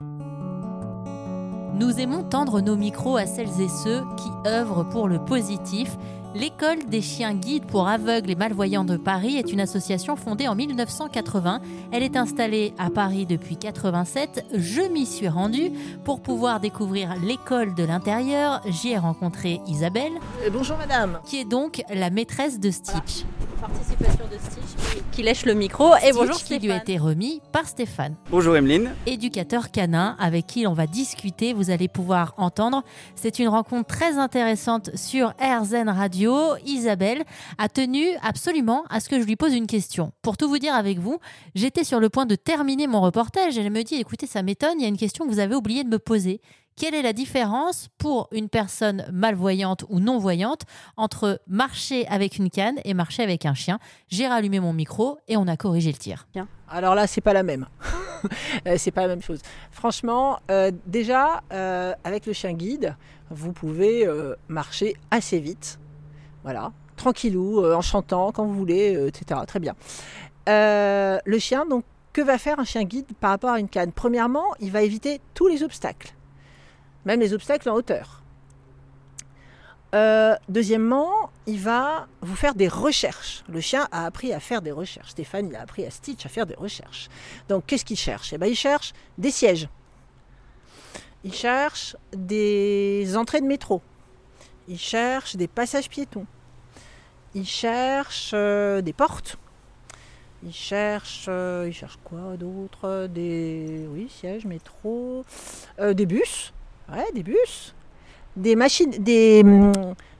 [0.00, 5.96] Nous aimons tendre nos micros à celles et ceux qui œuvrent pour le positif.
[6.32, 10.54] L'école des chiens guides pour aveugles et malvoyants de Paris est une association fondée en
[10.54, 11.60] 1980.
[11.90, 14.46] Elle est installée à Paris depuis 87.
[14.54, 15.72] Je m'y suis rendue
[16.04, 18.60] pour pouvoir découvrir l'école de l'intérieur.
[18.66, 20.12] J'y ai rencontré Isabelle.
[20.44, 21.18] Euh, bonjour madame.
[21.24, 23.24] Qui est donc la maîtresse de Stitch.
[23.60, 24.63] Participation de Stitch
[25.12, 25.94] qui, lèche le micro.
[26.06, 28.16] Et bonjour qui lui a été remis par Stéphane.
[28.30, 28.94] Bonjour Emeline.
[29.06, 31.52] Éducateur canin avec qui on va discuter.
[31.52, 32.82] Vous allez pouvoir entendre.
[33.14, 37.24] C'est une rencontre très intéressante sur RZN Radio Isabelle
[37.58, 40.12] a tenu absolument à ce que je lui pose une question.
[40.22, 41.18] Pour tout vous dire avec vous,
[41.54, 43.58] j'étais sur le point de terminer mon reportage.
[43.58, 45.84] Elle me dit écoutez, ça m'étonne, il y a une question que vous avez oublié
[45.84, 46.40] de me poser.
[46.76, 50.62] Quelle est la différence pour une personne malvoyante ou non-voyante
[50.96, 53.78] entre marcher avec une canne et marcher avec un chien?
[54.08, 56.26] J'ai rallumé mon micro et on a corrigé le tir.
[56.68, 57.66] Alors là, c'est pas la même.
[58.66, 59.42] Euh, c'est pas la même chose.
[59.70, 62.96] Franchement, euh, déjà, euh, avec le chien guide,
[63.28, 64.08] vous pouvez
[64.48, 65.78] marcher assez vite
[66.44, 69.40] voilà, tranquillou, euh, en chantant, quand vous voulez, euh, etc.
[69.46, 69.74] Très bien.
[70.48, 73.92] Euh, le chien, donc, que va faire un chien guide par rapport à une canne?
[73.92, 76.14] Premièrement, il va éviter tous les obstacles,
[77.06, 78.20] même les obstacles en hauteur.
[80.48, 83.44] deuxièmement, il va vous faire des recherches.
[83.48, 85.10] Le chien a appris à faire des recherches.
[85.10, 87.08] Stéphane, il a appris à Stitch à faire des recherches.
[87.48, 88.32] Donc, qu'est-ce qu'il cherche?
[88.32, 89.68] Eh ben, Il cherche des sièges.
[91.22, 93.82] Il cherche des entrées de métro.
[94.68, 96.26] Il cherche des passages piétons.
[97.34, 99.36] Il cherche euh, des portes.
[100.42, 103.06] Il cherche, euh, il cherche quoi d'autre?
[103.06, 105.24] Des, oui, sièges, métro,
[105.80, 106.52] euh, des bus.
[106.90, 107.74] Ouais, des bus.
[108.36, 109.72] Des machines, des, hum,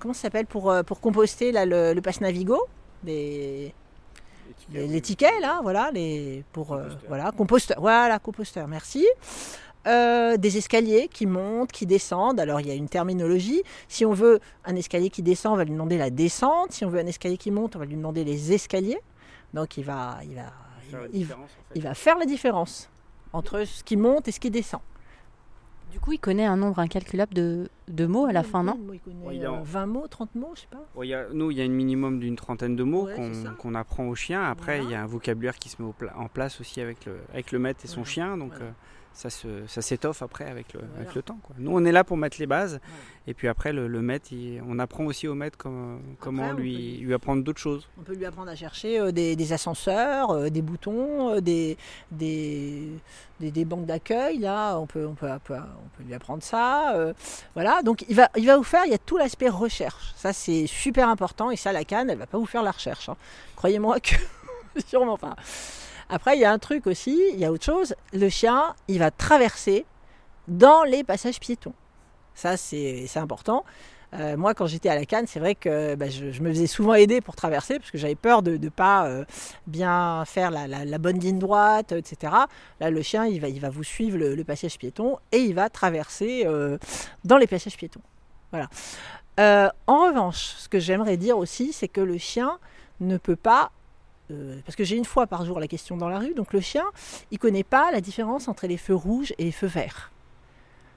[0.00, 2.58] comment ça s'appelle pour, pour composter là, le, le passe Navigo
[3.04, 3.72] Des,
[4.72, 6.76] les, tickets là, voilà, les pour
[7.06, 9.06] voilà, composteur, voilà, composteur, merci.
[9.86, 12.38] Euh, des escaliers qui montent, qui descendent.
[12.38, 13.62] Alors il y a une terminologie.
[13.88, 16.72] Si on veut un escalier qui descend, on va lui demander la descente.
[16.72, 19.00] Si on veut un escalier qui monte, on va lui demander les escaliers.
[19.54, 21.38] Donc il va, il va,
[21.74, 22.90] il, va faire la différence
[23.32, 24.82] entre ce qui monte et ce qui descend.
[25.90, 29.00] Du coup, il connaît un nombre incalculable de, de mots à la fin, non Il
[29.00, 30.86] connaît 20 mots, 30 mots, je sais pas.
[31.32, 33.08] nous, il y a un minimum d'une trentaine de mots
[33.58, 34.42] qu'on apprend au chien.
[34.44, 37.52] Après, il y a un vocabulaire qui se met en place aussi avec le, avec
[37.52, 38.36] le maître et son chien.
[38.36, 38.70] Donc, euh,
[39.12, 41.38] ça, ça s'étoffe après avec le, avec le temps.
[41.42, 41.56] Quoi.
[41.58, 42.80] Nous, on est là pour mettre les bases,
[43.26, 44.30] et puis après, le, maître,
[44.66, 47.88] on apprend aussi au maître comment lui, lui apprendre d'autres choses.
[47.98, 51.76] On peut lui apprendre à chercher euh, des, ascenseurs, euh, des boutons, euh, des,
[52.10, 52.88] des,
[53.38, 54.38] des, banques d'accueil.
[54.38, 55.38] Là, on peut, on, peut, on
[55.96, 57.12] peut lui apprendre ça.
[57.54, 60.12] voilà, donc il va, il va vous faire, il y a tout l'aspect recherche.
[60.16, 63.08] Ça, c'est super important, et ça, la canne, elle va pas vous faire la recherche.
[63.08, 63.16] Hein.
[63.56, 64.14] Croyez-moi que
[64.86, 65.36] sûrement pas.
[66.10, 67.94] Après, il y a un truc aussi, il y a autre chose.
[68.12, 69.86] Le chien, il va traverser
[70.48, 71.74] dans les passages piétons.
[72.34, 73.64] Ça, c'est important.
[74.12, 76.94] Euh, moi, quand j'étais à la canne, c'est vrai que bah, je, me faisais souvent
[76.94, 79.24] aider pour traverser parce que j'avais peur de ne pas euh,
[79.66, 82.32] bien faire la, bonne ligne droite, etc.
[82.80, 85.68] Là, le chien, il va, il va vous suivre le, passage piéton et il va
[85.68, 86.76] traverser euh,
[87.24, 88.00] dans les passages piétons.
[88.50, 88.68] Voilà.
[89.86, 92.58] en revanche, ce que j'aimerais dire aussi, c'est que le chien
[92.98, 93.70] ne peut pas
[94.30, 96.60] euh, parce que j'ai une fois par jour la question dans la rue, donc le
[96.60, 96.84] chien,
[97.30, 100.10] il connaît pas la différence entre les feux rouges et les feux verts.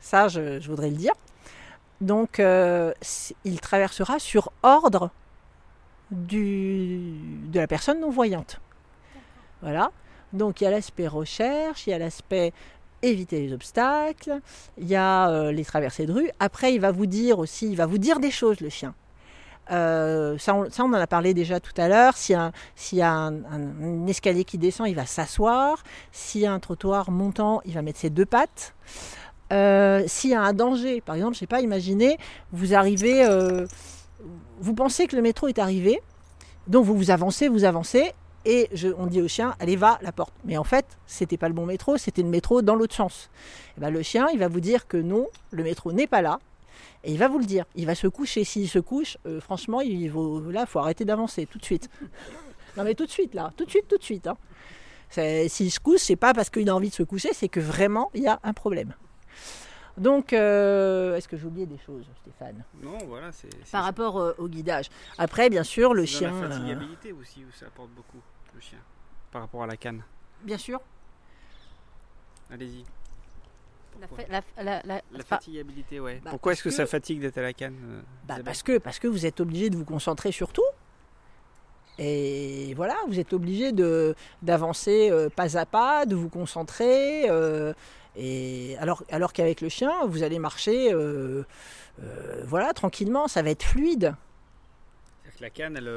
[0.00, 1.14] Ça, je, voudrais le dire.
[2.00, 2.92] Donc, euh,
[3.44, 5.10] il traversera sur ordre
[6.10, 7.14] de
[7.54, 8.60] la personne non-voyante.
[9.62, 9.90] Voilà.
[10.32, 12.52] Donc, il y a l'aspect recherche, il y a l'aspect
[13.04, 14.40] éviter les obstacles,
[14.78, 16.30] il y a euh, les traversées de rue.
[16.40, 18.94] Après, il va vous dire aussi, il va vous dire des choses, le chien.
[19.70, 22.16] Euh, ça, on, en a parlé déjà tout à l'heure.
[22.16, 22.36] S'il
[22.92, 25.82] y a, un, escalier qui descend, il va s'asseoir.
[26.12, 28.74] S'il y a un trottoir montant, il va mettre ses deux pattes.
[29.52, 32.18] Euh, s'il y a un danger, par exemple, je sais pas, imaginez,
[32.52, 33.66] vous arrivez, euh,
[34.58, 36.00] vous pensez que le métro est arrivé,
[36.66, 38.12] donc vous vous avancez, vous avancez,
[38.46, 40.32] et on dit au chien, allez va la porte.
[40.44, 43.30] Mais en fait, c'était pas le bon métro, c'était le métro dans l'autre sens.
[43.76, 46.38] Et ben, le chien, il va vous dire que non, le métro n'est pas là,
[47.02, 47.64] et il va vous le dire.
[47.74, 48.44] Il va se coucher.
[48.44, 51.88] S'il se couche, euh, franchement, il vaut, là, il faut arrêter d'avancer tout de suite.
[52.76, 53.52] non, mais tout de suite, là.
[53.56, 54.26] Tout de suite, tout de suite.
[54.26, 54.36] Hein.
[55.48, 58.10] S'il se couche, c'est pas parce qu'il a envie de se coucher, c'est que vraiment,
[58.14, 58.94] il y a un problème.
[59.96, 62.64] Donc, euh, est-ce que j'ai oublié des choses, Stéphane?
[62.82, 63.48] Non, voilà, c'est.
[63.70, 64.90] Par rapport euh, au guidage.
[65.18, 66.32] Après, bien sûr, le chien.
[66.42, 68.20] La fatigabilité aussi, où ça apporte beaucoup,
[68.54, 68.78] le chien,
[69.30, 70.02] par rapport à la canne.
[70.42, 70.80] Bien sûr.
[72.50, 72.84] Allez-y.
[74.28, 74.42] La,
[75.24, 76.20] fatigabilité, ouais.
[76.24, 78.98] Bah, Pourquoi est-ce que, ça fatigue d'être à la canne euh, bah, parce, que, parce
[78.98, 80.62] que vous êtes obligé de vous concentrer sur tout.
[81.98, 83.72] Et voilà, vous êtes obligé
[84.42, 87.28] d'avancer euh, pas à pas, de vous concentrer.
[87.30, 87.72] Euh,
[88.16, 90.92] Et alors, alors qu'avec le chien, vous allez marcher,
[92.44, 94.14] voilà, tranquillement, ça va être fluide.
[95.40, 95.90] La canne, elle,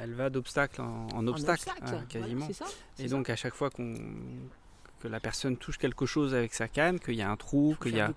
[0.00, 2.48] elle va d'obstacle en, obstacle, hein, quasiment.
[2.98, 3.94] et donc à chaque fois qu'on
[5.00, 7.96] que la personne touche quelque chose avec sa canne, qu'il y a un trou, qu'il
[7.96, 8.12] y a.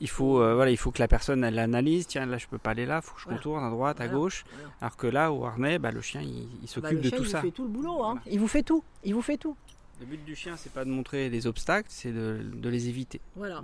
[0.00, 2.06] Il faut, euh, voilà, il faut que la personne elle analyse.
[2.06, 4.08] Tiens, là je peux pas aller là, il faut que je contourne à droite, à
[4.08, 4.44] gauche.
[4.80, 7.40] Alors que là, au harnais, bah, le chien il, bah, s'occupe de tout ça.
[7.40, 8.02] Il fait tout le boulot.
[8.02, 8.20] Hein.
[8.30, 8.82] Il vous fait tout.
[9.04, 9.56] Il vous fait tout.
[10.00, 13.20] Le but du chien, c'est pas de montrer les obstacles, c'est de, de, les éviter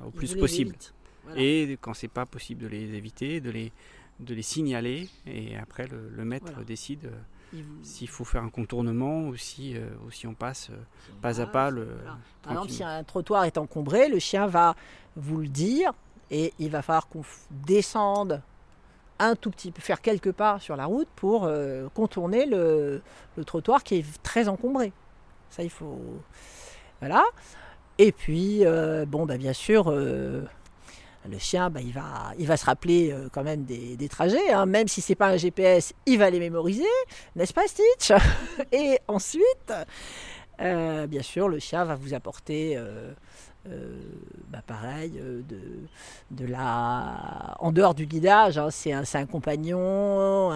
[0.07, 0.75] au plus possible.
[1.37, 3.73] Et quand c'est pas possible de les éviter, de les,
[4.21, 5.09] de les signaler.
[5.27, 7.11] Et après, le, maître décide.
[7.83, 9.89] S'il faut faire un contournement ou si, euh,
[10.25, 10.77] on passe euh,
[11.21, 11.71] pas à pas.
[11.71, 11.89] Le,
[12.43, 14.75] Par exemple, si un trottoir est encombré, le chien va
[15.17, 15.93] vous le dire
[16.31, 18.43] et il va falloir qu'on descende
[19.19, 23.03] un tout petit peu, faire quelques pas sur la route pour euh, contourner le,
[23.47, 24.93] trottoir qui est très encombré.
[25.51, 25.99] Ça, il faut.
[27.01, 27.25] Voilà.
[27.99, 28.65] Et puis,
[29.09, 29.93] bon, bah, bien sûr
[31.29, 34.67] le chien, bah, il, va, il va se rappeler euh, quand même des, trajets, hein.
[34.67, 36.85] même si c'est pas un GPS, il va les mémoriser,
[37.37, 38.13] n'est-ce pas Stitch?
[38.73, 39.73] Et ensuite,
[40.61, 43.13] euh, bien sûr, le chien va vous apporter, euh,
[44.49, 45.61] bah, pareil, de,
[46.31, 50.51] de la, en dehors du guidage, hein, c'est un, un, compagnon,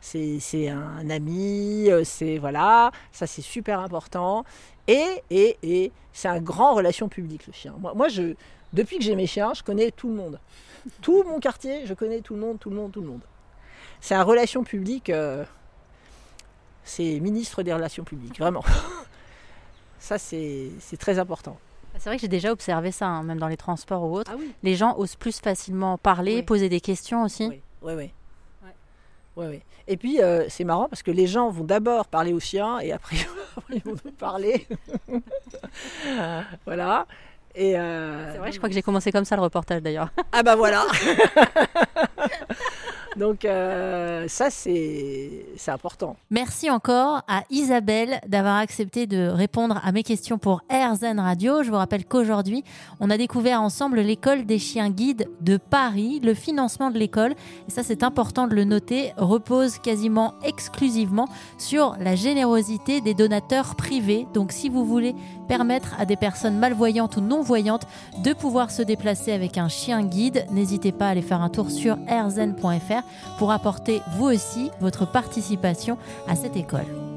[0.00, 4.44] c'est un ami, c'est voilà, ça c'est super important.
[4.86, 7.74] Et, et, et c'est un grand relation publique le chien.
[7.78, 8.34] Moi, moi je
[8.72, 10.40] depuis que j'ai mes chiens, je connais tout le monde.
[11.02, 13.20] Tout mon quartier, je connais tout le monde, tout le monde, tout le monde.
[14.00, 15.10] C'est un relation publique.
[15.10, 15.44] Euh,
[16.84, 18.64] c'est ministre des relations publiques, vraiment.
[19.98, 21.58] ça, c'est très important.
[21.98, 24.30] C'est vrai que j'ai déjà observé ça, hein, même dans les transports ou autres.
[24.32, 24.52] Ah oui.
[24.62, 27.48] Les gens osent plus facilement parler, poser des questions aussi.
[27.48, 28.12] Oui, oui, oui.
[29.38, 29.62] Ouais, ouais.
[29.86, 32.90] Et puis, euh, c'est marrant parce que les gens vont d'abord parler aux chiens et
[32.90, 33.16] après,
[33.70, 34.66] ils vont nous parler.
[36.66, 37.06] voilà.
[37.58, 40.10] Euh, c'est vrai, je crois que j'ai commencé comme ça le reportage d'ailleurs.
[40.32, 40.84] Ah bah voilà
[43.18, 46.16] Donc euh, ça, c'est important.
[46.30, 51.64] Merci encore à Isabelle d'avoir accepté de répondre à mes questions pour AirZen Radio.
[51.64, 52.62] Je vous rappelle qu'aujourd'hui,
[53.00, 56.20] on a découvert ensemble l'école des chiens guides de Paris.
[56.22, 57.32] Le financement de l'école,
[57.66, 61.28] et ça c'est important de le noter, repose quasiment exclusivement
[61.58, 64.26] sur la générosité des donateurs privés.
[64.32, 65.16] Donc si vous voulez
[65.48, 67.86] permettre à des personnes malvoyantes ou non-voyantes
[68.22, 71.70] de pouvoir se déplacer avec un chien guide, n'hésitez pas à aller faire un tour
[71.70, 73.02] sur airzen.fr
[73.38, 75.98] pour apporter vous aussi votre participation
[76.28, 77.07] à cette école.